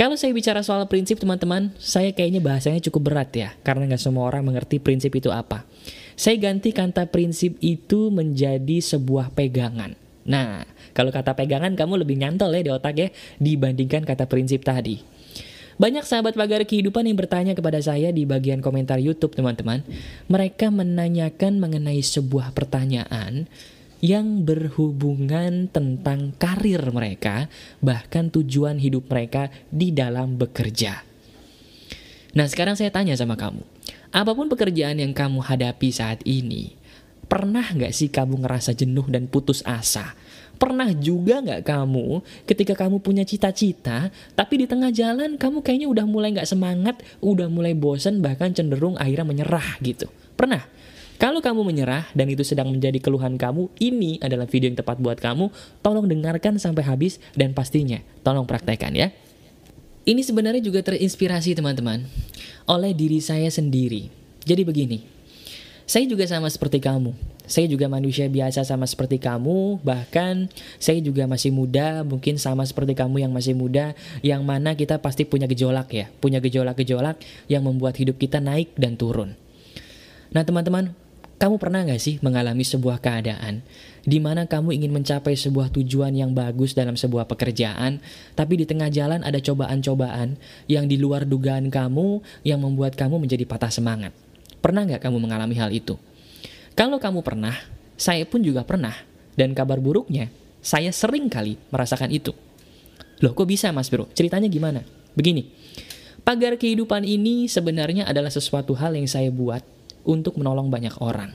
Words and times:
Kalau 0.00 0.16
saya 0.16 0.32
bicara 0.32 0.64
soal 0.64 0.88
prinsip 0.88 1.20
teman-teman, 1.20 1.76
saya 1.76 2.08
kayaknya 2.16 2.40
bahasanya 2.40 2.80
cukup 2.88 3.12
berat 3.12 3.36
ya, 3.36 3.52
karena 3.60 3.84
nggak 3.84 4.00
semua 4.00 4.24
orang 4.32 4.40
mengerti 4.48 4.80
prinsip 4.80 5.12
itu 5.12 5.28
apa. 5.28 5.68
Saya 6.16 6.40
ganti 6.40 6.72
kata 6.72 7.12
prinsip 7.12 7.60
itu 7.60 8.08
menjadi 8.08 8.80
sebuah 8.80 9.28
pegangan. 9.36 9.92
Nah, 10.24 10.64
kalau 10.96 11.12
kata 11.12 11.36
pegangan 11.36 11.76
kamu 11.76 12.00
lebih 12.00 12.16
nyantol 12.16 12.48
ya 12.48 12.64
di 12.64 12.72
otak 12.72 12.96
ya, 12.96 13.12
dibandingkan 13.44 14.08
kata 14.08 14.24
prinsip 14.24 14.64
tadi. 14.64 15.04
Banyak 15.76 16.08
sahabat 16.08 16.32
pagar 16.32 16.64
kehidupan 16.64 17.04
yang 17.04 17.20
bertanya 17.20 17.52
kepada 17.52 17.84
saya 17.84 18.08
di 18.08 18.24
bagian 18.24 18.64
komentar 18.64 18.96
YouTube 18.96 19.36
teman-teman. 19.36 19.84
Mereka 20.32 20.72
menanyakan 20.72 21.60
mengenai 21.60 22.00
sebuah 22.00 22.56
pertanyaan 22.56 23.52
yang 24.00 24.48
berhubungan 24.48 25.68
tentang 25.68 26.32
karir 26.40 26.80
mereka, 26.92 27.52
bahkan 27.84 28.32
tujuan 28.32 28.80
hidup 28.80 29.08
mereka 29.12 29.52
di 29.68 29.92
dalam 29.92 30.40
bekerja. 30.40 31.04
Nah 32.32 32.46
sekarang 32.48 32.76
saya 32.76 32.88
tanya 32.88 33.12
sama 33.16 33.36
kamu, 33.36 33.60
apa 34.10 34.32
pun 34.32 34.48
pekerjaan 34.48 34.98
yang 34.98 35.12
kamu 35.12 35.44
hadapi 35.44 35.88
saat 35.92 36.24
ini, 36.24 36.74
pernah 37.28 37.62
nggak 37.62 37.92
sih 37.94 38.08
kamu 38.10 38.42
ngerasa 38.42 38.74
jenuh 38.74 39.06
dan 39.06 39.28
putus 39.28 39.62
asa? 39.62 40.16
Pernah 40.60 40.92
juga 40.92 41.40
nggak 41.40 41.64
kamu 41.64 42.20
ketika 42.44 42.76
kamu 42.76 43.00
punya 43.00 43.24
cita-cita, 43.24 44.12
tapi 44.36 44.60
di 44.60 44.66
tengah 44.68 44.92
jalan 44.92 45.40
kamu 45.40 45.64
kayaknya 45.64 45.88
udah 45.88 46.04
mulai 46.04 46.36
nggak 46.36 46.50
semangat, 46.50 47.00
udah 47.24 47.48
mulai 47.48 47.72
bosan, 47.72 48.20
bahkan 48.20 48.52
cenderung 48.52 48.92
akhirnya 49.00 49.24
menyerah 49.24 49.80
gitu. 49.80 50.06
Pernah? 50.36 50.60
Kalau 51.20 51.44
kamu 51.44 51.68
menyerah 51.68 52.08
dan 52.16 52.32
itu 52.32 52.40
sedang 52.40 52.72
menjadi 52.72 52.96
keluhan 52.96 53.36
kamu, 53.36 53.68
ini 53.76 54.16
adalah 54.24 54.48
video 54.48 54.72
yang 54.72 54.80
tepat 54.80 54.96
buat 54.96 55.20
kamu. 55.20 55.52
Tolong 55.84 56.08
dengarkan 56.08 56.56
sampai 56.56 56.80
habis 56.80 57.20
dan 57.36 57.52
pastinya 57.52 58.00
tolong 58.24 58.48
praktekkan 58.48 58.96
ya. 58.96 59.12
Ini 60.08 60.24
sebenarnya 60.24 60.64
juga 60.64 60.80
terinspirasi 60.80 61.52
teman-teman 61.52 62.08
oleh 62.64 62.96
diri 62.96 63.20
saya 63.20 63.52
sendiri. 63.52 64.08
Jadi 64.48 64.64
begini, 64.64 65.04
saya 65.84 66.08
juga 66.08 66.24
sama 66.24 66.48
seperti 66.48 66.80
kamu. 66.80 67.12
Saya 67.44 67.68
juga 67.68 67.84
manusia 67.92 68.24
biasa 68.24 68.64
sama 68.64 68.88
seperti 68.88 69.20
kamu, 69.20 69.84
bahkan 69.84 70.48
saya 70.80 71.04
juga 71.04 71.28
masih 71.28 71.52
muda, 71.52 72.00
mungkin 72.00 72.40
sama 72.40 72.64
seperti 72.64 72.96
kamu 72.96 73.28
yang 73.28 73.32
masih 73.34 73.52
muda, 73.52 73.92
yang 74.24 74.40
mana 74.40 74.72
kita 74.72 74.96
pasti 75.02 75.28
punya 75.28 75.44
gejolak 75.44 75.92
ya, 75.92 76.08
punya 76.24 76.40
gejolak-gejolak 76.40 77.20
yang 77.52 77.60
membuat 77.60 78.00
hidup 78.00 78.16
kita 78.16 78.40
naik 78.40 78.72
dan 78.80 78.96
turun. 78.96 79.36
Nah 80.30 80.46
teman-teman, 80.46 80.94
kamu 81.40 81.56
pernah 81.56 81.88
gak 81.88 81.96
sih 82.04 82.20
mengalami 82.20 82.68
sebuah 82.68 83.00
keadaan 83.00 83.64
di 84.04 84.20
mana 84.20 84.44
kamu 84.44 84.76
ingin 84.76 84.92
mencapai 84.92 85.32
sebuah 85.32 85.72
tujuan 85.72 86.12
yang 86.12 86.36
bagus 86.36 86.76
dalam 86.76 87.00
sebuah 87.00 87.24
pekerjaan, 87.24 88.00
tapi 88.36 88.60
di 88.60 88.68
tengah 88.68 88.92
jalan 88.92 89.24
ada 89.24 89.40
cobaan-cobaan 89.40 90.36
yang 90.68 90.84
di 90.84 91.00
luar 91.00 91.24
dugaan 91.24 91.72
kamu 91.72 92.20
yang 92.44 92.60
membuat 92.60 92.92
kamu 92.92 93.24
menjadi 93.24 93.48
patah 93.48 93.72
semangat? 93.72 94.12
Pernah 94.60 94.84
gak 94.84 95.08
kamu 95.08 95.16
mengalami 95.16 95.56
hal 95.56 95.72
itu? 95.72 95.96
Kalau 96.76 97.00
kamu 97.00 97.24
pernah, 97.24 97.56
saya 97.96 98.28
pun 98.28 98.44
juga 98.44 98.60
pernah. 98.64 98.92
Dan 99.32 99.56
kabar 99.56 99.80
buruknya, 99.80 100.28
saya 100.60 100.92
sering 100.92 101.32
kali 101.32 101.56
merasakan 101.72 102.12
itu. 102.12 102.36
Loh 103.24 103.32
kok 103.32 103.48
bisa 103.48 103.72
mas 103.72 103.88
bro? 103.88 104.08
Ceritanya 104.12 104.48
gimana? 104.52 104.84
Begini, 105.16 105.48
pagar 106.20 106.60
kehidupan 106.60 107.04
ini 107.08 107.48
sebenarnya 107.48 108.04
adalah 108.04 108.28
sesuatu 108.28 108.76
hal 108.76 108.92
yang 108.92 109.08
saya 109.08 109.32
buat 109.32 109.64
untuk 110.06 110.36
menolong 110.36 110.68
banyak 110.68 110.94
orang. 111.02 111.34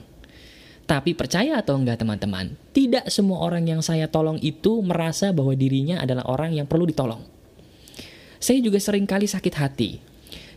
Tapi 0.86 1.18
percaya 1.18 1.58
atau 1.58 1.74
enggak 1.74 2.02
teman-teman, 2.02 2.54
tidak 2.70 3.10
semua 3.10 3.42
orang 3.42 3.66
yang 3.66 3.82
saya 3.82 4.06
tolong 4.06 4.38
itu 4.38 4.78
merasa 4.86 5.34
bahwa 5.34 5.52
dirinya 5.58 5.98
adalah 5.98 6.26
orang 6.30 6.54
yang 6.54 6.70
perlu 6.70 6.86
ditolong. 6.86 7.26
Saya 8.38 8.62
juga 8.62 8.78
sering 8.78 9.08
kali 9.08 9.26
sakit 9.26 9.54
hati 9.58 9.90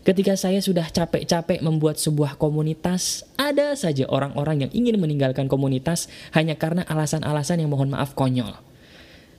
Ketika 0.00 0.32
saya 0.32 0.64
sudah 0.64 0.88
capek-capek 0.88 1.60
membuat 1.60 2.00
sebuah 2.00 2.40
komunitas, 2.40 3.28
ada 3.36 3.76
saja 3.76 4.08
orang-orang 4.08 4.64
yang 4.64 4.72
ingin 4.72 4.96
meninggalkan 4.96 5.44
komunitas 5.44 6.08
hanya 6.32 6.56
karena 6.56 6.88
alasan-alasan 6.88 7.60
yang 7.60 7.68
mohon 7.68 7.92
maaf 7.92 8.16
konyol. 8.16 8.56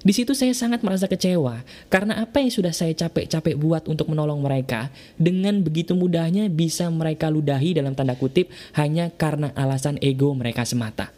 Di 0.01 0.17
situ 0.17 0.33
saya 0.33 0.49
sangat 0.57 0.81
merasa 0.81 1.05
kecewa 1.05 1.61
karena 1.93 2.25
apa 2.25 2.41
yang 2.41 2.49
sudah 2.49 2.73
saya 2.73 2.89
capek-capek 2.97 3.53
buat 3.53 3.85
untuk 3.85 4.09
menolong 4.09 4.41
mereka 4.41 4.89
dengan 5.13 5.61
begitu 5.61 5.93
mudahnya 5.93 6.49
bisa 6.49 6.89
mereka 6.89 7.29
ludahi 7.29 7.77
dalam 7.77 7.93
tanda 7.93 8.17
kutip 8.17 8.49
hanya 8.73 9.13
karena 9.13 9.53
alasan 9.53 10.01
ego 10.01 10.33
mereka 10.33 10.65
semata. 10.65 11.13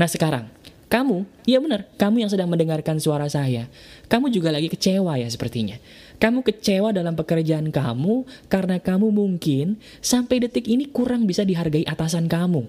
Nah 0.00 0.08
sekarang, 0.08 0.48
kamu, 0.88 1.28
iya 1.44 1.60
benar, 1.60 1.86
kamu 2.00 2.24
yang 2.24 2.30
sedang 2.32 2.48
mendengarkan 2.48 2.96
suara 2.96 3.28
saya, 3.28 3.68
kamu 4.08 4.32
juga 4.32 4.48
lagi 4.48 4.72
kecewa 4.72 5.20
ya 5.20 5.28
sepertinya. 5.28 5.76
Kamu 6.16 6.40
kecewa 6.40 6.96
dalam 6.96 7.12
pekerjaan 7.14 7.68
kamu 7.68 8.24
karena 8.48 8.80
kamu 8.80 9.12
mungkin 9.12 9.76
sampai 10.00 10.40
detik 10.48 10.66
ini 10.66 10.88
kurang 10.88 11.28
bisa 11.28 11.44
dihargai 11.44 11.84
atasan 11.84 12.32
kamu. 12.32 12.64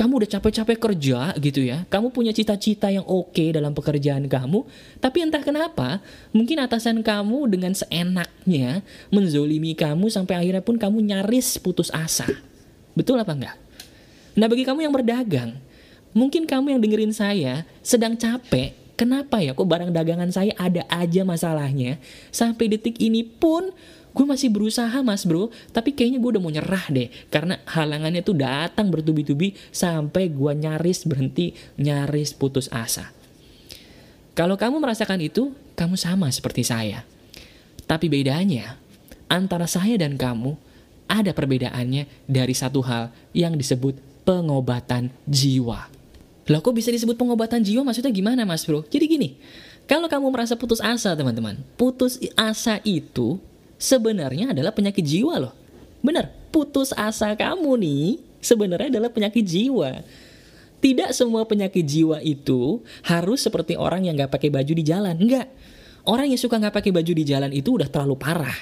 Kamu 0.00 0.16
udah 0.16 0.30
capek-capek 0.32 0.80
kerja 0.80 1.36
gitu 1.36 1.60
ya, 1.60 1.84
kamu 1.92 2.08
punya 2.08 2.32
cita-cita 2.32 2.88
yang 2.88 3.04
oke 3.04 3.36
okay 3.36 3.52
dalam 3.52 3.76
pekerjaan 3.76 4.24
kamu, 4.32 4.64
tapi 4.96 5.20
entah 5.20 5.44
kenapa, 5.44 6.00
mungkin 6.32 6.56
atasan 6.64 7.04
kamu 7.04 7.52
dengan 7.52 7.76
seenaknya 7.76 8.80
menzolimi 9.12 9.76
kamu 9.76 10.08
sampai 10.08 10.40
akhirnya 10.40 10.64
pun 10.64 10.80
kamu 10.80 11.04
nyaris 11.04 11.60
putus 11.60 11.92
asa. 11.92 12.24
Betul 12.96 13.20
apa 13.20 13.36
enggak? 13.36 13.56
Nah 14.40 14.48
bagi 14.48 14.64
kamu 14.64 14.88
yang 14.88 14.94
berdagang, 14.96 15.60
mungkin 16.16 16.48
kamu 16.48 16.72
yang 16.72 16.80
dengerin 16.80 17.12
saya 17.12 17.68
sedang 17.84 18.16
capek 18.16 18.80
Kenapa 19.00 19.40
ya 19.40 19.56
kok 19.56 19.64
barang 19.64 19.96
dagangan 19.96 20.28
saya 20.28 20.52
ada 20.60 20.84
aja 20.92 21.24
masalahnya? 21.24 21.96
Sampai 22.28 22.68
detik 22.68 23.00
ini 23.00 23.24
pun 23.24 23.72
gue 24.10 24.26
masih 24.26 24.50
berusaha 24.50 25.00
mas 25.06 25.22
bro, 25.22 25.48
tapi 25.70 25.94
kayaknya 25.94 26.18
gue 26.18 26.30
udah 26.38 26.42
mau 26.42 26.52
nyerah 26.52 26.86
deh. 26.90 27.08
Karena 27.30 27.58
halangannya 27.66 28.22
tuh 28.26 28.36
datang 28.38 28.90
bertubi-tubi 28.90 29.54
sampai 29.70 30.30
gue 30.30 30.52
nyaris 30.54 31.06
berhenti, 31.06 31.54
nyaris 31.78 32.34
putus 32.34 32.66
asa. 32.74 33.14
Kalau 34.34 34.58
kamu 34.58 34.78
merasakan 34.82 35.20
itu, 35.22 35.54
kamu 35.74 35.94
sama 35.98 36.30
seperti 36.30 36.62
saya. 36.66 37.02
Tapi 37.86 38.06
bedanya, 38.06 38.78
antara 39.26 39.66
saya 39.66 39.98
dan 39.98 40.14
kamu, 40.14 40.54
ada 41.10 41.34
perbedaannya 41.34 42.06
dari 42.30 42.54
satu 42.54 42.80
hal 42.86 43.10
yang 43.34 43.58
disebut 43.58 43.98
pengobatan 44.22 45.10
jiwa. 45.26 45.90
Lah 46.50 46.58
kok 46.62 46.74
bisa 46.74 46.94
disebut 46.94 47.18
pengobatan 47.18 47.62
jiwa 47.62 47.82
maksudnya 47.82 48.14
gimana 48.14 48.46
mas 48.46 48.62
bro? 48.62 48.86
Jadi 48.86 49.04
gini, 49.06 49.28
kalau 49.90 50.06
kamu 50.06 50.30
merasa 50.30 50.54
putus 50.54 50.78
asa 50.78 51.14
teman-teman, 51.18 51.58
putus 51.74 52.18
asa 52.38 52.78
itu 52.86 53.42
sebenarnya 53.80 54.52
adalah 54.52 54.76
penyakit 54.76 55.00
jiwa 55.00 55.40
loh. 55.40 55.56
Bener, 56.04 56.28
putus 56.52 56.92
asa 56.92 57.32
kamu 57.32 57.80
nih 57.80 58.06
sebenarnya 58.44 59.00
adalah 59.00 59.08
penyakit 59.08 59.42
jiwa. 59.42 60.04
Tidak 60.80 61.12
semua 61.12 61.44
penyakit 61.44 61.84
jiwa 61.84 62.24
itu 62.24 62.80
harus 63.04 63.44
seperti 63.44 63.76
orang 63.76 64.08
yang 64.08 64.16
gak 64.16 64.32
pakai 64.32 64.48
baju 64.48 64.72
di 64.72 64.84
jalan. 64.84 65.16
Enggak. 65.16 65.48
Orang 66.08 66.32
yang 66.32 66.40
suka 66.40 66.56
gak 66.56 66.72
pakai 66.72 66.92
baju 66.92 67.12
di 67.12 67.24
jalan 67.24 67.52
itu 67.52 67.76
udah 67.76 67.88
terlalu 67.88 68.16
parah. 68.16 68.56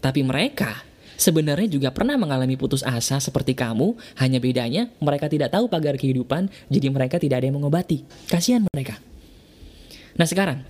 Tapi 0.00 0.20
mereka 0.20 0.84
sebenarnya 1.16 1.72
juga 1.72 1.88
pernah 1.88 2.20
mengalami 2.20 2.60
putus 2.60 2.84
asa 2.84 3.16
seperti 3.22 3.56
kamu, 3.56 3.96
hanya 4.20 4.36
bedanya 4.36 4.92
mereka 5.00 5.32
tidak 5.32 5.54
tahu 5.54 5.70
pagar 5.72 5.96
kehidupan, 5.96 6.52
jadi 6.68 6.92
mereka 6.92 7.16
tidak 7.16 7.40
ada 7.40 7.46
yang 7.48 7.56
mengobati. 7.56 8.04
Kasihan 8.28 8.66
mereka. 8.68 9.00
Nah 10.18 10.28
sekarang, 10.28 10.68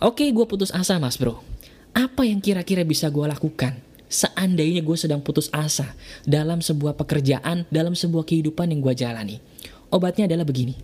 oke 0.00 0.22
okay, 0.22 0.28
gue 0.32 0.46
putus 0.48 0.72
asa 0.72 0.96
mas 0.96 1.20
bro. 1.20 1.44
Apa 1.98 2.22
yang 2.22 2.38
kira-kira 2.38 2.86
bisa 2.86 3.10
gue 3.10 3.26
lakukan? 3.26 3.74
Seandainya 4.06 4.86
gue 4.86 4.94
sedang 4.94 5.18
putus 5.18 5.50
asa 5.50 5.98
dalam 6.22 6.62
sebuah 6.62 6.94
pekerjaan, 6.94 7.66
dalam 7.74 7.98
sebuah 7.98 8.22
kehidupan 8.22 8.70
yang 8.70 8.86
gue 8.86 8.94
jalani. 8.94 9.42
Obatnya 9.90 10.30
adalah 10.30 10.46
begini. 10.46 10.78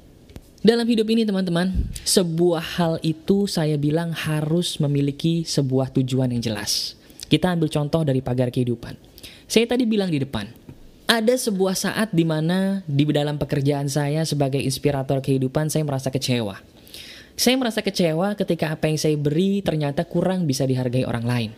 Dalam 0.59 0.83
hidup 0.83 1.07
ini 1.07 1.23
teman-teman, 1.23 1.71
sebuah 2.03 2.83
hal 2.83 2.95
itu 3.07 3.47
saya 3.47 3.79
bilang 3.79 4.11
harus 4.11 4.83
memiliki 4.83 5.47
sebuah 5.47 5.95
tujuan 5.95 6.35
yang 6.35 6.43
jelas. 6.43 6.99
Kita 7.31 7.55
ambil 7.55 7.71
contoh 7.71 8.03
dari 8.03 8.19
pagar 8.19 8.51
kehidupan. 8.51 8.99
Saya 9.47 9.71
tadi 9.71 9.87
bilang 9.87 10.11
di 10.11 10.19
depan, 10.19 10.51
ada 11.07 11.35
sebuah 11.39 11.79
saat 11.79 12.11
di 12.11 12.27
mana 12.27 12.83
di 12.91 13.07
dalam 13.07 13.39
pekerjaan 13.39 13.87
saya 13.87 14.27
sebagai 14.27 14.59
inspirator 14.59 15.23
kehidupan 15.23 15.71
saya 15.71 15.87
merasa 15.87 16.11
kecewa. 16.11 16.74
Saya 17.35 17.59
merasa 17.59 17.83
kecewa 17.83 18.39
ketika 18.39 18.71
apa 18.71 18.87
yang 18.87 18.99
saya 18.99 19.19
beri 19.19 19.59
ternyata 19.59 20.07
kurang 20.07 20.47
bisa 20.47 20.63
dihargai 20.71 21.03
orang 21.03 21.27
lain. 21.27 21.51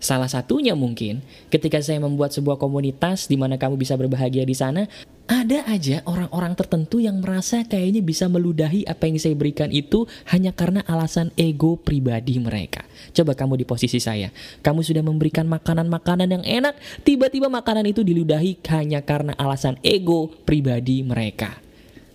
Salah 0.00 0.32
satunya 0.32 0.72
mungkin 0.72 1.20
ketika 1.52 1.76
saya 1.84 2.00
membuat 2.00 2.32
sebuah 2.32 2.56
komunitas 2.56 3.28
di 3.28 3.36
mana 3.36 3.60
kamu 3.60 3.76
bisa 3.76 4.00
berbahagia 4.00 4.48
di 4.48 4.56
sana, 4.56 4.88
ada 5.28 5.60
aja 5.68 6.00
orang-orang 6.08 6.56
tertentu 6.56 7.04
yang 7.04 7.20
merasa 7.20 7.68
kayaknya 7.68 8.00
bisa 8.00 8.24
meludahi 8.32 8.88
apa 8.88 9.04
yang 9.04 9.20
saya 9.20 9.36
berikan 9.36 9.68
itu 9.68 10.08
hanya 10.32 10.56
karena 10.56 10.80
alasan 10.88 11.36
ego 11.36 11.76
pribadi 11.76 12.40
mereka. 12.40 12.88
Coba 13.12 13.36
kamu 13.36 13.60
di 13.60 13.68
posisi 13.68 14.00
saya, 14.00 14.32
kamu 14.64 14.80
sudah 14.80 15.04
memberikan 15.04 15.44
makanan-makanan 15.52 16.32
yang 16.32 16.44
enak, 16.48 16.80
tiba-tiba 17.04 17.52
makanan 17.52 17.84
itu 17.84 18.00
diludahi 18.00 18.56
hanya 18.72 19.04
karena 19.04 19.36
alasan 19.36 19.76
ego 19.84 20.32
pribadi 20.48 21.04
mereka. 21.04 21.60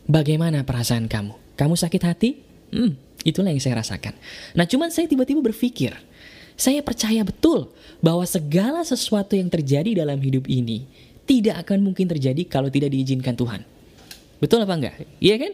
Bagaimana 0.09 0.65
perasaan 0.65 1.05
kamu? 1.05 1.53
Kamu 1.53 1.77
sakit 1.77 2.01
hati? 2.01 2.44
Hmm, 2.75 3.00
itulah 3.24 3.56
yang 3.56 3.63
saya 3.63 3.80
rasakan. 3.80 4.12
Nah, 4.51 4.68
cuman 4.68 4.92
saya 4.92 5.07
tiba-tiba 5.07 5.39
berpikir, 5.39 5.95
Saya 6.56 6.80
percaya 6.80 7.19
betul 7.27 7.68
bahwa 8.00 8.24
segala 8.24 8.80
sesuatu 8.88 9.36
yang 9.36 9.51
terjadi 9.51 9.92
dalam 9.92 10.16
hidup 10.24 10.48
ini 10.48 10.88
tidak 11.27 11.68
akan 11.68 11.83
mungkin 11.83 12.07
terjadi 12.07 12.48
kalau 12.48 12.72
tidak 12.72 12.95
diizinkan 12.95 13.36
Tuhan. 13.36 13.68
Betul 14.39 14.63
apa 14.63 14.72
enggak? 14.72 14.95
Iya 15.19 15.36
kan? 15.36 15.51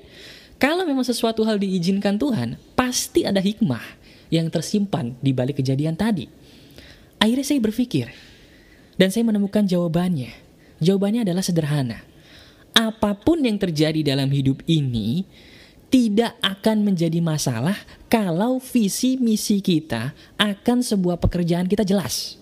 Kalau 0.62 0.86
memang 0.86 1.02
sesuatu 1.02 1.42
hal 1.42 1.58
diizinkan 1.58 2.22
Tuhan, 2.22 2.54
pasti 2.78 3.26
ada 3.26 3.42
hikmah 3.42 3.82
yang 4.30 4.46
tersimpan 4.54 5.18
di 5.18 5.34
balik 5.34 5.58
kejadian 5.58 5.98
tadi. 5.98 6.30
Akhirnya 7.18 7.46
saya 7.50 7.58
berpikir, 7.66 8.14
dan 9.02 9.10
saya 9.10 9.26
menemukan 9.26 9.66
jawabannya. 9.66 10.30
Jawabannya 10.86 11.26
adalah 11.26 11.42
sederhana. 11.42 12.06
Apa 12.78 13.18
pun 13.18 13.42
yang 13.42 13.58
terjadi 13.58 14.06
dalam 14.06 14.30
hidup 14.30 14.62
ini, 14.70 15.26
tidak 15.92 16.40
akan 16.40 16.88
menjadi 16.88 17.20
masalah 17.20 17.76
kalau 18.08 18.64
visi 18.64 19.20
misi 19.20 19.60
kita 19.60 20.16
akan 20.40 20.80
sebuah 20.80 21.20
pekerjaan 21.20 21.68
kita 21.68 21.84
jelas. 21.84 22.40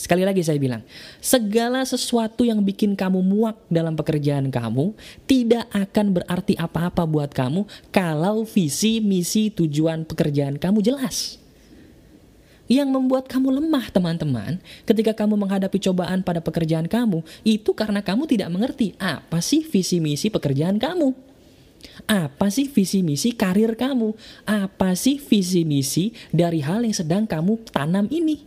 Sekali 0.00 0.24
lagi 0.24 0.40
saya 0.40 0.56
bilang, 0.56 0.80
segala 1.20 1.84
sesuatu 1.84 2.40
yang 2.40 2.64
bikin 2.64 2.96
kamu 2.96 3.20
muak 3.20 3.60
dalam 3.68 3.92
pekerjaan 3.92 4.48
kamu 4.48 4.96
tidak 5.28 5.68
akan 5.76 6.16
berarti 6.16 6.56
apa-apa 6.56 7.04
buat 7.04 7.28
kamu 7.36 7.68
kalau 7.92 8.48
visi, 8.48 9.04
misi, 9.04 9.52
tujuan 9.52 10.08
pekerjaan 10.08 10.56
kamu 10.56 10.80
jelas. 10.80 11.36
Yang 12.64 12.96
membuat 12.96 13.28
kamu 13.28 13.60
lemah 13.60 13.92
teman-teman 13.92 14.56
ketika 14.88 15.12
kamu 15.12 15.36
menghadapi 15.36 15.76
cobaan 15.84 16.24
pada 16.24 16.40
pekerjaan 16.40 16.88
kamu 16.88 17.20
itu 17.44 17.76
karena 17.76 18.00
kamu 18.00 18.24
tidak 18.24 18.48
mengerti 18.48 18.96
apa 18.96 19.44
sih 19.44 19.68
visi 19.68 20.00
misi 20.00 20.32
pekerjaan 20.32 20.80
kamu. 20.80 21.29
Apa 22.08 22.48
sih 22.50 22.66
visi 22.66 23.04
misi 23.04 23.36
karir 23.36 23.76
kamu? 23.76 24.14
Apa 24.48 24.96
sih 24.98 25.20
visi 25.20 25.62
misi 25.68 26.12
dari 26.34 26.60
hal 26.64 26.82
yang 26.84 26.96
sedang 26.96 27.24
kamu 27.28 27.60
tanam 27.70 28.06
ini? 28.10 28.42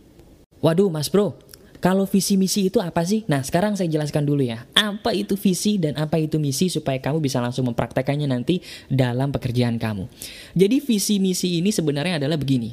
Waduh 0.64 0.88
mas 0.88 1.12
bro, 1.12 1.36
kalau 1.84 2.08
visi 2.08 2.40
misi 2.40 2.72
itu 2.72 2.80
apa 2.80 3.04
sih? 3.04 3.28
Nah 3.28 3.44
sekarang 3.44 3.76
saya 3.76 3.92
jelaskan 3.92 4.24
dulu 4.24 4.40
ya. 4.40 4.64
Apa 4.72 5.12
itu 5.12 5.36
visi 5.36 5.76
dan 5.76 5.92
apa 6.00 6.16
itu 6.16 6.40
misi 6.40 6.72
supaya 6.72 6.96
kamu 6.96 7.20
bisa 7.20 7.44
langsung 7.44 7.68
mempraktekannya 7.68 8.24
nanti 8.24 8.64
dalam 8.88 9.28
pekerjaan 9.28 9.76
kamu. 9.76 10.08
Jadi 10.56 10.76
visi 10.80 11.20
misi 11.20 11.60
ini 11.60 11.68
sebenarnya 11.68 12.16
adalah 12.24 12.40
begini. 12.40 12.72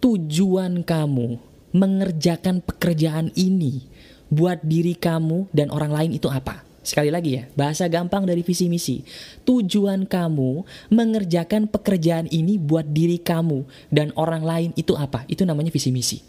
Tujuan 0.00 0.80
kamu 0.80 1.36
mengerjakan 1.76 2.64
pekerjaan 2.64 3.28
ini 3.36 3.84
buat 4.32 4.64
diri 4.64 4.96
kamu 4.96 5.52
dan 5.52 5.68
orang 5.68 5.92
lain 5.92 6.10
itu 6.16 6.32
apa? 6.32 6.67
Sekali 6.88 7.12
lagi 7.12 7.36
ya, 7.36 7.44
bahasa 7.52 7.84
gampang 7.84 8.24
dari 8.24 8.40
visi 8.40 8.64
misi. 8.64 9.04
Tujuan 9.44 10.08
kamu 10.08 10.64
mengerjakan 10.88 11.68
pekerjaan 11.68 12.24
ini 12.32 12.56
buat 12.56 12.88
diri 12.88 13.20
kamu 13.20 13.68
dan 13.92 14.08
orang 14.16 14.40
lain 14.40 14.70
itu 14.72 14.96
apa? 14.96 15.28
Itu 15.28 15.44
namanya 15.44 15.68
visi 15.68 15.92
misi. 15.92 16.24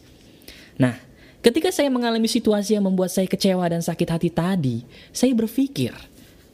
Nah, 0.75 0.99
ketika 1.39 1.71
saya 1.71 1.87
mengalami 1.87 2.27
situasi 2.27 2.75
yang 2.75 2.83
membuat 2.83 3.07
saya 3.07 3.23
kecewa 3.23 3.63
dan 3.71 3.79
sakit 3.79 4.07
hati 4.11 4.27
tadi, 4.27 4.83
saya 5.15 5.31
berpikir, 5.31 5.95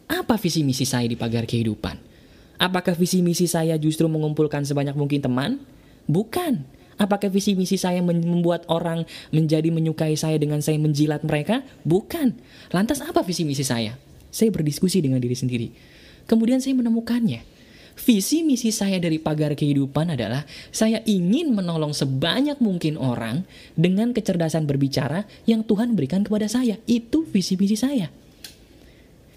apa 0.05 0.37
visi 0.37 0.61
misi 0.61 0.85
saya 0.85 1.09
di 1.09 1.17
pagar 1.17 1.49
kehidupan? 1.49 1.97
Apakah 2.61 2.93
visi 2.93 3.25
misi 3.25 3.49
saya 3.49 3.73
justru 3.81 4.05
mengumpulkan 4.05 4.61
sebanyak 4.69 4.93
mungkin 4.93 5.17
teman? 5.17 5.57
Bukan. 6.05 6.61
Apakah 6.95 7.27
visi 7.27 7.59
misi 7.59 7.75
saya 7.75 7.99
membuat 7.99 8.63
orang 8.71 9.03
menjadi 9.35 9.67
menyukai 9.67 10.15
saya 10.15 10.39
dengan 10.39 10.63
saya 10.63 10.79
menjilat 10.79 11.27
mereka? 11.27 11.59
Bukan. 11.83 12.35
Lantas 12.71 13.03
apa 13.03 13.19
visi 13.19 13.43
misi 13.43 13.67
saya? 13.67 13.99
Saya 14.31 14.51
berdiskusi 14.51 15.03
dengan 15.03 15.19
diri 15.19 15.35
sendiri. 15.35 15.67
Kemudian 16.23 16.63
saya 16.63 16.75
menemukannya. 16.79 17.43
Visi 17.95 18.43
misi 18.43 18.75
saya 18.75 18.99
dari 18.99 19.23
pagar 19.23 19.55
kehidupan 19.55 20.19
adalah 20.19 20.43
saya 20.67 20.99
ingin 21.07 21.55
menolong 21.55 21.95
sebanyak 21.95 22.59
mungkin 22.59 22.99
orang 22.99 23.47
dengan 23.79 24.11
kecerdasan 24.11 24.67
berbicara 24.67 25.23
yang 25.47 25.63
Tuhan 25.63 25.95
berikan 25.95 26.23
kepada 26.23 26.51
saya. 26.51 26.75
Itu 26.87 27.23
visi 27.23 27.55
misi 27.55 27.79
saya. 27.79 28.11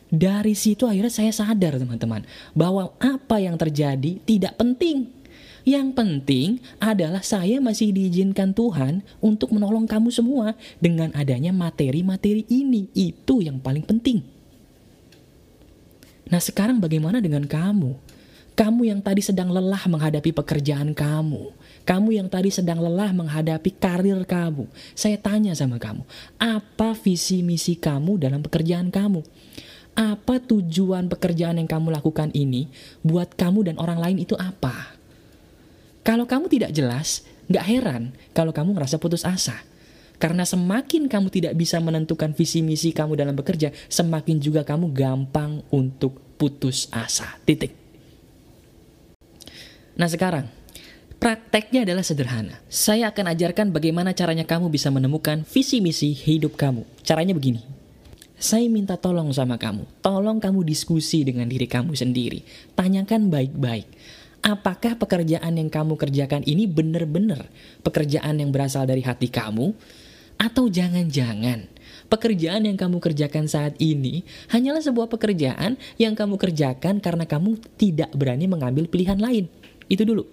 Dari 0.09 0.57
situ 0.57 0.89
akhirnya 0.89 1.13
saya 1.13 1.31
sadar 1.31 1.77
teman-teman 1.77 2.25
bahwa 2.57 2.97
apa 2.97 3.39
yang 3.39 3.61
terjadi 3.61 4.19
tidak 4.25 4.57
penting 4.57 5.18
yang 5.67 5.95
penting 5.95 6.63
adalah 6.79 7.23
saya 7.23 7.59
masih 7.59 7.91
diizinkan 7.91 8.55
Tuhan 8.55 9.03
untuk 9.19 9.55
menolong 9.55 9.87
kamu 9.89 10.11
semua 10.15 10.55
dengan 10.79 11.11
adanya 11.15 11.51
materi-materi 11.51 12.47
ini. 12.51 12.91
Itu 12.95 13.43
yang 13.43 13.59
paling 13.59 13.87
penting. 13.87 14.23
Nah 16.29 16.41
sekarang 16.43 16.79
bagaimana 16.79 17.25
dengan 17.25 17.49
kamu? 17.49 17.97
Kamu 18.59 18.91
yang 18.91 18.99
tadi 18.99 19.23
sedang 19.23 19.55
lelah 19.55 19.87
menghadapi 19.87 20.35
pekerjaan 20.35 20.91
kamu. 20.91 21.55
Kamu 21.87 22.09
yang 22.11 22.27
tadi 22.27 22.51
sedang 22.51 22.83
lelah 22.83 23.15
menghadapi 23.15 23.71
karir 23.79 24.19
kamu. 24.27 24.67
Saya 24.99 25.15
tanya 25.15 25.55
sama 25.55 25.79
kamu, 25.79 26.03
apa 26.43 26.91
visi 26.99 27.41
misi 27.47 27.79
kamu 27.79 28.19
dalam 28.19 28.43
pekerjaan 28.43 28.91
kamu? 28.91 29.23
Apa 29.95 30.43
tujuan 30.43 31.07
pekerjaan 31.07 31.63
yang 31.63 31.71
kamu 31.71 31.95
lakukan 32.03 32.35
ini 32.35 32.67
buat 33.07 33.39
kamu 33.39 33.73
dan 33.73 33.77
orang 33.79 34.03
lain 34.03 34.27
itu 34.27 34.35
apa? 34.35 34.98
Kalau 36.09 36.25
kamu 36.25 36.49
tidak 36.49 36.73
jelas, 36.73 37.21
nggak 37.53 37.67
heran 37.69 38.17
kalau 38.33 38.49
kamu 38.49 38.73
merasa 38.73 38.97
putus 38.97 39.29
asa. 39.29 39.61
Karena 40.17 40.49
semakin 40.49 41.05
kamu 41.05 41.29
tidak 41.29 41.53
bisa 41.53 41.77
menentukan 41.85 42.33
visi 42.33 42.65
misi 42.65 42.97
kamu 42.97 43.13
dalam 43.13 43.37
bekerja, 43.37 43.77
semakin 43.93 44.41
juga 44.41 44.65
kamu 44.65 44.89
gampang 44.97 45.61
untuk 45.69 46.17
putus 46.41 46.89
asa. 46.97 47.37
Titik. 47.45 47.77
Nah 50.01 50.09
sekarang, 50.09 50.49
prakteknya 51.21 51.85
adalah 51.85 52.01
sederhana. 52.01 52.57
Saya 52.73 53.13
akan 53.13 53.29
ajarkan 53.37 53.69
bagaimana 53.69 54.17
caranya 54.17 54.49
kamu 54.49 54.73
bisa 54.73 54.89
menemukan 54.89 55.45
visi 55.45 55.85
misi 55.85 56.17
hidup 56.17 56.57
kamu. 56.57 56.89
Caranya 57.05 57.37
begini. 57.37 57.61
Saya 58.41 58.65
minta 58.73 58.97
tolong 58.97 59.29
sama 59.37 59.61
kamu. 59.61 59.85
Tolong 60.01 60.41
kamu 60.41 60.65
diskusi 60.65 61.21
dengan 61.21 61.53
diri 61.53 61.69
kamu 61.69 61.93
sendiri. 61.93 62.41
Tanyakan 62.73 63.29
baik-baik 63.29 63.87
apakah 64.43 64.97
pekerjaan 64.97 65.59
yang 65.59 65.71
kamu 65.71 65.95
kerjakan 65.99 66.43
ini 66.47 66.65
benar-benar 66.65 67.51
pekerjaan 67.83 68.39
yang 68.39 68.51
berasal 68.55 68.87
dari 68.87 69.03
hati 69.03 69.29
kamu? 69.31 69.75
Atau 70.39 70.71
jangan-jangan 70.71 71.67
pekerjaan 72.07 72.63
yang 72.63 72.79
kamu 72.79 73.03
kerjakan 73.03 73.51
saat 73.51 73.75
ini 73.83 74.23
hanyalah 74.55 74.79
sebuah 74.79 75.11
pekerjaan 75.11 75.75
yang 75.99 76.15
kamu 76.15 76.39
kerjakan 76.39 77.03
karena 77.03 77.27
kamu 77.27 77.59
tidak 77.75 78.15
berani 78.15 78.47
mengambil 78.47 78.87
pilihan 78.87 79.19
lain? 79.19 79.51
Itu 79.91 80.07
dulu. 80.07 80.25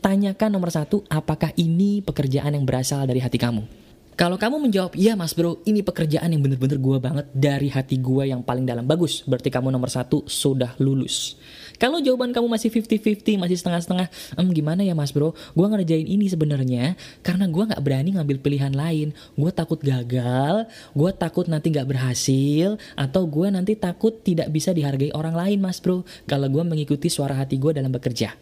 Tanyakan 0.00 0.56
nomor 0.56 0.72
satu, 0.72 1.04
apakah 1.12 1.52
ini 1.60 2.00
pekerjaan 2.00 2.56
yang 2.56 2.64
berasal 2.64 3.04
dari 3.04 3.20
hati 3.20 3.36
kamu? 3.36 3.79
Kalau 4.20 4.36
kamu 4.36 4.68
menjawab, 4.68 4.92
iya 5.00 5.16
mas 5.16 5.32
bro, 5.32 5.64
ini 5.64 5.80
pekerjaan 5.80 6.28
yang 6.28 6.44
bener-bener 6.44 6.76
gue 6.76 6.98
banget 7.00 7.26
dari 7.32 7.72
hati 7.72 7.96
gue 7.96 8.28
yang 8.28 8.44
paling 8.44 8.68
dalam. 8.68 8.84
Bagus, 8.84 9.24
berarti 9.24 9.48
kamu 9.48 9.72
nomor 9.72 9.88
satu 9.88 10.28
sudah 10.28 10.76
lulus. 10.76 11.40
Kalau 11.80 12.04
jawaban 12.04 12.36
kamu 12.36 12.44
masih 12.44 12.68
50-50, 12.68 13.40
masih 13.40 13.56
setengah-setengah, 13.56 14.12
em 14.36 14.48
gimana 14.52 14.84
ya 14.84 14.92
mas 14.92 15.16
bro? 15.16 15.32
Gue 15.56 15.64
ngerjain 15.64 16.04
ini 16.04 16.28
sebenarnya 16.28 17.00
karena 17.24 17.48
gue 17.48 17.64
nggak 17.72 17.80
berani 17.80 18.12
ngambil 18.20 18.44
pilihan 18.44 18.76
lain. 18.76 19.16
Gue 19.40 19.48
takut 19.56 19.80
gagal, 19.80 20.68
gue 20.92 21.10
takut 21.16 21.48
nanti 21.48 21.72
nggak 21.72 21.88
berhasil, 21.88 22.76
atau 23.00 23.24
gue 23.24 23.48
nanti 23.48 23.72
takut 23.72 24.20
tidak 24.20 24.52
bisa 24.52 24.76
dihargai 24.76 25.16
orang 25.16 25.32
lain 25.32 25.64
mas 25.64 25.80
bro. 25.80 26.04
Kalau 26.28 26.44
gue 26.52 26.60
mengikuti 26.60 27.08
suara 27.08 27.40
hati 27.40 27.56
gue 27.56 27.72
dalam 27.72 27.88
bekerja. 27.88 28.36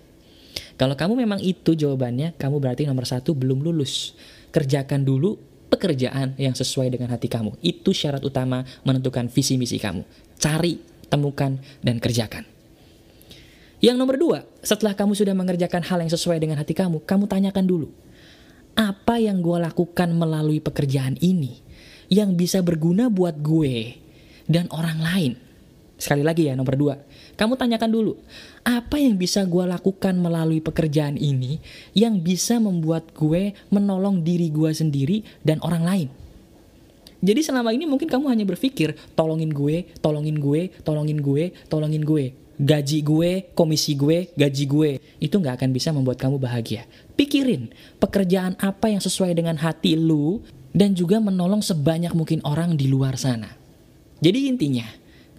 Kalau 0.75 0.99
kamu 0.99 1.23
memang 1.23 1.39
itu 1.39 1.79
jawabannya, 1.79 2.35
kamu 2.35 2.59
berarti 2.59 2.83
nomor 2.83 3.07
satu 3.07 3.39
belum 3.39 3.63
lulus. 3.63 4.19
Kerjakan 4.51 5.07
dulu 5.07 5.58
pekerjaan 5.79 6.35
yang 6.35 6.59
sesuai 6.59 6.91
dengan 6.91 7.15
hati 7.15 7.31
kamu. 7.31 7.55
Itu 7.63 7.95
syarat 7.95 8.27
utama 8.27 8.67
menentukan 8.83 9.31
visi 9.31 9.55
misi 9.55 9.79
kamu. 9.79 10.03
Cari, 10.43 10.83
temukan, 11.07 11.55
dan 11.81 12.03
kerjakan. 12.03 12.43
Yang 13.79 13.97
nomor 13.97 14.19
dua, 14.19 14.39
setelah 14.59 14.99
kamu 14.99 15.15
sudah 15.15 15.39
mengerjakan 15.39 15.87
hal 15.87 16.03
yang 16.03 16.11
sesuai 16.11 16.43
dengan 16.43 16.59
hati 16.59 16.75
kamu, 16.75 17.07
kamu 17.07 17.31
tanyakan 17.31 17.63
dulu. 17.63 17.89
Apa 18.75 19.23
yang 19.23 19.39
gue 19.39 19.59
lakukan 19.59 20.11
melalui 20.11 20.59
pekerjaan 20.59 21.15
ini 21.23 21.63
yang 22.11 22.35
bisa 22.35 22.59
berguna 22.59 23.07
buat 23.07 23.39
gue 23.39 23.95
dan 24.51 24.67
orang 24.75 24.99
lain? 24.99 25.33
Sekali 25.95 26.27
lagi 26.27 26.51
ya, 26.51 26.59
nomor 26.59 26.75
dua. 26.75 26.95
Kamu 27.39 27.55
tanyakan 27.55 27.91
dulu, 27.95 28.19
apa 28.67 28.99
yang 28.99 29.15
bisa 29.15 29.47
gue 29.47 29.63
lakukan 29.63 30.19
melalui 30.19 30.59
pekerjaan 30.59 31.15
ini 31.15 31.63
yang 31.95 32.19
bisa 32.19 32.59
membuat 32.59 33.15
gue 33.15 33.55
menolong 33.71 34.27
diri 34.27 34.51
gue 34.51 34.75
sendiri 34.75 35.23
dan 35.47 35.63
orang 35.63 35.87
lain? 35.87 36.09
Jadi 37.23 37.47
selama 37.47 37.71
ini 37.71 37.87
mungkin 37.87 38.11
kamu 38.11 38.27
hanya 38.27 38.43
berpikir, 38.43 38.99
tolongin 39.15 39.55
gue, 39.55 39.87
tolongin 40.03 40.35
gue, 40.35 40.75
tolongin 40.83 41.23
gue, 41.23 41.55
tolongin 41.71 42.03
gue 42.03 42.35
gaji 42.59 43.07
gue, 43.07 43.55
komisi 43.55 43.95
gue, 43.95 44.35
gaji 44.35 44.65
gue, 44.67 44.91
itu 45.23 45.31
nggak 45.39 45.63
akan 45.63 45.71
bisa 45.71 45.95
membuat 45.95 46.19
kamu 46.19 46.43
bahagia. 46.43 46.91
Pikirin 47.15 47.71
pekerjaan 48.03 48.59
apa 48.59 48.91
yang 48.91 48.99
sesuai 48.99 49.31
dengan 49.31 49.55
hati 49.63 49.95
lu 49.95 50.43
dan 50.75 50.91
juga 50.91 51.23
menolong 51.23 51.63
sebanyak 51.63 52.11
mungkin 52.19 52.43
orang 52.43 52.75
di 52.75 52.91
luar 52.91 53.15
sana. 53.15 53.55
Jadi 54.19 54.51
intinya, 54.51 54.91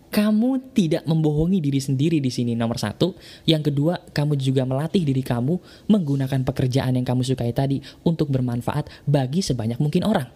kamu 0.10 0.74
tidak 0.74 1.06
membohongi 1.06 1.62
diri 1.62 1.78
sendiri 1.78 2.18
di 2.18 2.34
sini 2.34 2.58
nomor 2.58 2.82
satu. 2.82 3.14
Yang 3.46 3.70
kedua, 3.74 4.02
kamu 4.10 4.34
juga 4.42 4.66
melatih 4.66 5.06
diri 5.06 5.22
kamu 5.22 5.86
menggunakan 5.86 6.42
pekerjaan 6.42 6.98
yang 6.98 7.06
kamu 7.06 7.22
sukai 7.22 7.54
tadi 7.54 7.78
untuk 8.02 8.34
bermanfaat 8.34 8.90
bagi 9.06 9.46
sebanyak 9.46 9.78
mungkin 9.78 10.06
orang. 10.06 10.28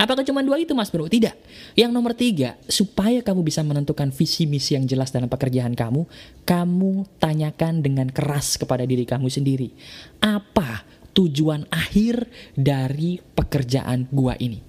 Apakah 0.00 0.24
cuma 0.24 0.40
dua 0.40 0.56
itu 0.56 0.72
mas 0.72 0.88
bro? 0.88 1.04
Tidak. 1.04 1.36
Yang 1.76 1.90
nomor 1.92 2.16
tiga, 2.16 2.56
supaya 2.64 3.20
kamu 3.20 3.44
bisa 3.44 3.60
menentukan 3.60 4.08
visi 4.08 4.48
misi 4.48 4.72
yang 4.72 4.88
jelas 4.88 5.12
dalam 5.12 5.28
pekerjaan 5.28 5.76
kamu, 5.76 6.08
kamu 6.48 7.04
tanyakan 7.20 7.84
dengan 7.84 8.08
keras 8.08 8.56
kepada 8.56 8.88
diri 8.88 9.04
kamu 9.04 9.28
sendiri. 9.28 9.76
Apa 10.24 10.88
tujuan 11.12 11.68
akhir 11.68 12.32
dari 12.56 13.20
pekerjaan 13.20 14.08
gua 14.08 14.40
ini? 14.40 14.64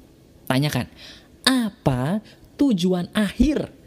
Tanyakan, 0.51 0.91
apa 1.48 2.20
tujuan 2.60 3.08
akhir 3.15 3.81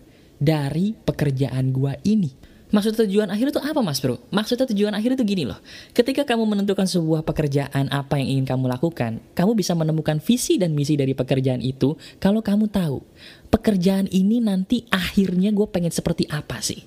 dari 0.45 0.93
pekerjaan 0.93 1.73
gua 1.73 1.97
ini. 2.05 2.45
Maksud 2.75 3.07
tujuan 3.07 3.31
akhir 3.31 3.55
itu 3.55 3.61
apa 3.63 3.81
mas 3.87 4.03
bro? 4.03 4.19
Maksudnya 4.35 4.67
tujuan 4.67 4.99
akhir 4.99 5.15
itu 5.15 5.23
gini 5.23 5.47
loh. 5.47 5.63
Ketika 5.95 6.27
kamu 6.27 6.43
menentukan 6.43 6.91
sebuah 6.91 7.23
pekerjaan 7.23 7.87
apa 7.87 8.19
yang 8.19 8.35
ingin 8.35 8.47
kamu 8.51 8.67
lakukan, 8.67 9.23
kamu 9.39 9.55
bisa 9.55 9.79
menemukan 9.79 10.19
visi 10.19 10.59
dan 10.59 10.75
misi 10.75 10.99
dari 10.99 11.15
pekerjaan 11.15 11.63
itu 11.63 11.95
kalau 12.19 12.43
kamu 12.43 12.67
tahu 12.67 12.99
pekerjaan 13.47 14.11
ini 14.11 14.43
nanti 14.43 14.83
akhirnya 14.91 15.55
gue 15.55 15.71
pengen 15.71 15.95
seperti 15.95 16.27
apa 16.27 16.59
sih. 16.59 16.83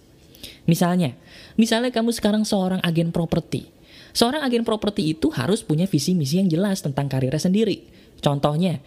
Misalnya, 0.68 1.16
misalnya 1.56 1.96
kamu 1.96 2.12
sekarang 2.12 2.44
seorang 2.44 2.84
agen 2.84 3.16
properti. 3.16 3.72
Seorang 4.12 4.44
agen 4.44 4.68
properti 4.68 5.16
itu 5.16 5.32
harus 5.32 5.64
punya 5.64 5.88
visi 5.88 6.12
misi 6.12 6.44
yang 6.44 6.52
jelas 6.52 6.84
tentang 6.84 7.08
karirnya 7.08 7.40
sendiri. 7.40 7.88
Contohnya, 8.20 8.84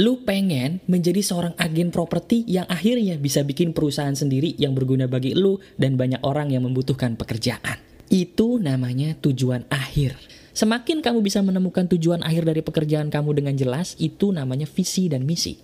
lu 0.00 0.24
pengen 0.24 0.80
menjadi 0.88 1.20
seorang 1.20 1.52
agen 1.60 1.92
properti 1.92 2.48
yang 2.48 2.64
akhirnya 2.68 3.20
bisa 3.20 3.44
bikin 3.44 3.76
perusahaan 3.76 4.16
sendiri 4.16 4.56
yang 4.56 4.72
berguna 4.72 5.04
bagi 5.04 5.36
lu 5.36 5.60
dan 5.76 6.00
banyak 6.00 6.24
orang 6.24 6.48
yang 6.48 6.64
membutuhkan 6.64 7.16
pekerjaan. 7.20 7.76
Itu 8.08 8.56
namanya 8.56 9.16
tujuan 9.20 9.68
akhir. 9.68 10.16
Semakin 10.52 11.00
kamu 11.00 11.24
bisa 11.24 11.40
menemukan 11.40 11.88
tujuan 11.96 12.20
akhir 12.20 12.44
dari 12.44 12.60
pekerjaan 12.60 13.08
kamu 13.08 13.40
dengan 13.40 13.56
jelas, 13.56 13.96
itu 13.96 14.36
namanya 14.36 14.68
visi 14.68 15.08
dan 15.08 15.24
misi. 15.24 15.56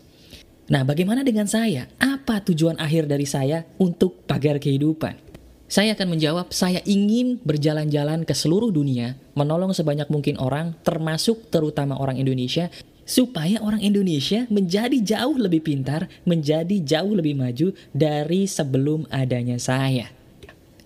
Nah, 0.69 0.85
bagaimana 0.85 1.25
dengan 1.25 1.49
saya? 1.49 1.89
Apa 2.01 2.45
tujuan 2.45 2.77
akhir 2.81 3.09
dari 3.09 3.25
saya 3.29 3.65
untuk 3.81 4.25
pagar 4.25 4.61
kehidupan? 4.61 5.29
Saya 5.69 5.93
akan 5.93 6.17
menjawab, 6.17 6.49
saya 6.49 6.81
ingin 6.89 7.37
berjalan-jalan 7.45 8.25
ke 8.25 8.33
seluruh 8.33 8.73
dunia, 8.73 9.21
menolong 9.37 9.77
sebanyak 9.77 10.09
mungkin 10.09 10.41
orang, 10.41 10.73
termasuk 10.81 11.53
terutama 11.53 12.01
orang 12.01 12.17
Indonesia, 12.17 12.73
supaya 13.09 13.57
orang 13.65 13.81
Indonesia 13.81 14.45
menjadi 14.53 15.01
jauh 15.01 15.41
lebih 15.41 15.65
pintar, 15.65 16.13
menjadi 16.29 16.77
jauh 16.85 17.17
lebih 17.17 17.41
maju 17.41 17.73
dari 17.97 18.45
sebelum 18.45 19.09
adanya 19.09 19.57
saya. 19.57 20.13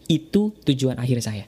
Itu 0.07 0.55
tujuan 0.63 1.03
akhir 1.03 1.19
saya. 1.27 1.45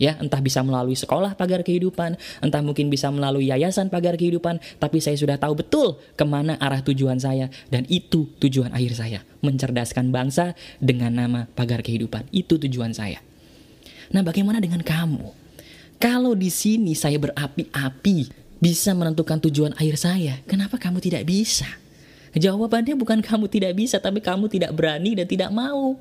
Ya, 0.00 0.16
entah 0.16 0.40
bisa 0.40 0.64
melalui 0.64 0.96
sekolah 0.96 1.36
pagar 1.36 1.60
kehidupan, 1.60 2.16
entah 2.40 2.64
mungkin 2.64 2.88
bisa 2.88 3.12
melalui 3.12 3.52
yayasan 3.52 3.92
pagar 3.92 4.16
kehidupan, 4.16 4.56
tapi 4.80 4.96
saya 4.96 5.12
sudah 5.14 5.36
tahu 5.36 5.60
betul 5.60 6.00
ke 6.16 6.24
mana 6.24 6.56
arah 6.56 6.80
tujuan 6.80 7.20
saya, 7.20 7.52
dan 7.68 7.84
itu 7.84 8.32
tujuan 8.40 8.72
akhir 8.72 8.96
saya. 8.96 9.20
Mencerdaskan 9.44 10.08
bangsa 10.08 10.56
dengan 10.80 11.12
nama 11.12 11.40
pagar 11.52 11.84
kehidupan. 11.84 12.32
Itu 12.32 12.56
tujuan 12.56 12.96
saya. 12.96 13.20
Nah, 14.10 14.24
bagaimana 14.24 14.56
dengan 14.58 14.80
kamu? 14.80 15.36
Kalau 16.00 16.32
di 16.32 16.48
sini 16.48 16.96
saya 16.96 17.20
berapi-api 17.20 18.40
bisa 18.60 18.92
menentukan 18.92 19.40
tujuan 19.48 19.72
akhir 19.74 19.96
saya, 19.96 20.38
kenapa 20.44 20.76
kamu 20.76 21.00
tidak 21.00 21.24
bisa? 21.24 21.66
Jawabannya 22.36 22.94
bukan 22.94 23.18
kamu 23.24 23.50
tidak 23.50 23.72
bisa, 23.74 23.98
tapi 23.98 24.22
kamu 24.22 24.46
tidak 24.46 24.70
berani 24.76 25.18
dan 25.18 25.26
tidak 25.26 25.50
mau. 25.50 25.98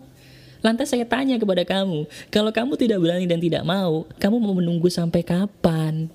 Lantas 0.59 0.91
saya 0.91 1.07
tanya 1.07 1.39
kepada 1.39 1.63
kamu, 1.63 2.05
kalau 2.29 2.51
kamu 2.51 2.75
tidak 2.75 2.99
berani 2.99 3.25
dan 3.25 3.39
tidak 3.39 3.63
mau, 3.63 4.03
kamu 4.19 4.37
mau 4.37 4.53
menunggu 4.53 4.91
sampai 4.91 5.23
kapan? 5.23 6.11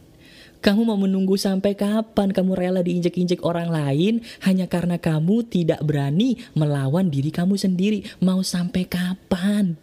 Kamu 0.64 0.80
mau 0.80 0.96
menunggu 0.96 1.36
sampai 1.36 1.76
kapan 1.76 2.32
kamu 2.32 2.56
rela 2.56 2.80
diinjek-injek 2.80 3.44
orang 3.44 3.68
lain 3.68 4.24
hanya 4.48 4.64
karena 4.64 4.96
kamu 4.96 5.44
tidak 5.44 5.80
berani 5.84 6.40
melawan 6.56 7.12
diri 7.12 7.28
kamu 7.28 7.60
sendiri? 7.60 8.00
Mau 8.24 8.40
sampai 8.40 8.88
kapan? 8.88 9.76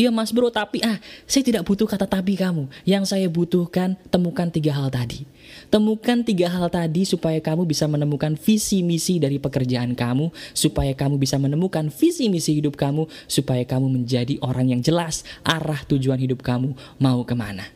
Iya 0.00 0.08
mas 0.08 0.32
bro 0.32 0.48
tapi 0.48 0.80
ah 0.80 0.96
saya 1.28 1.44
tidak 1.44 1.68
butuh 1.68 1.84
kata 1.84 2.08
tapi 2.08 2.32
kamu 2.32 2.72
Yang 2.88 3.12
saya 3.12 3.28
butuhkan 3.28 4.00
temukan 4.08 4.48
tiga 4.48 4.72
hal 4.72 4.88
tadi 4.88 5.28
Temukan 5.68 6.24
tiga 6.24 6.48
hal 6.48 6.72
tadi 6.72 7.04
supaya 7.04 7.36
kamu 7.36 7.68
bisa 7.68 7.84
menemukan 7.84 8.32
visi 8.32 8.80
misi 8.80 9.20
dari 9.20 9.36
pekerjaan 9.36 9.92
kamu 9.92 10.32
Supaya 10.56 10.96
kamu 10.96 11.20
bisa 11.20 11.36
menemukan 11.36 11.92
visi 11.92 12.32
misi 12.32 12.56
hidup 12.56 12.80
kamu 12.80 13.12
Supaya 13.28 13.60
kamu 13.68 13.92
menjadi 13.92 14.40
orang 14.40 14.72
yang 14.72 14.80
jelas 14.80 15.20
arah 15.44 15.84
tujuan 15.84 16.16
hidup 16.16 16.40
kamu 16.40 16.72
mau 16.96 17.20
ke 17.28 17.36
mana 17.36 17.68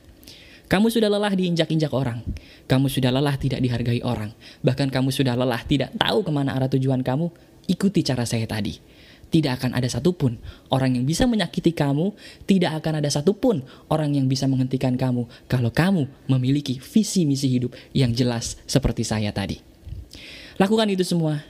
kamu 0.64 0.88
sudah 0.88 1.12
lelah 1.12 1.31
diinjak-injak 1.37 1.93
orang. 1.93 2.25
Kamu 2.64 2.88
sudah 2.88 3.12
lelah 3.12 3.37
tidak 3.37 3.61
dihargai 3.61 4.00
orang. 4.00 4.33
Bahkan 4.64 4.88
kamu 4.88 5.12
sudah 5.12 5.37
lelah 5.37 5.61
tidak 5.61 5.93
tahu 6.00 6.25
ke 6.25 6.33
mana 6.33 6.57
arah 6.57 6.73
tujuan 6.73 7.04
kamu. 7.04 7.28
Ikuti 7.69 8.00
cara 8.00 8.25
saya 8.25 8.49
tadi 8.49 8.93
tidak 9.35 9.59
akan 9.59 9.75
ada 9.75 9.91
satupun 9.91 10.38
orang 10.71 10.95
yang 10.95 11.03
bisa 11.03 11.26
menyakiti 11.26 11.75
kamu, 11.75 12.14
tidak 12.47 12.79
akan 12.79 13.03
ada 13.03 13.11
satupun 13.11 13.67
orang 13.91 14.14
yang 14.14 14.31
bisa 14.31 14.47
menghentikan 14.47 14.95
kamu 14.95 15.26
kalau 15.50 15.75
kamu 15.75 16.07
memiliki 16.31 16.79
visi 16.79 17.26
misi 17.26 17.50
hidup 17.50 17.75
yang 17.91 18.14
jelas 18.14 18.55
seperti 18.71 19.03
saya 19.03 19.35
tadi. 19.35 19.59
Lakukan 20.55 20.87
itu 20.87 21.03
semua 21.03 21.43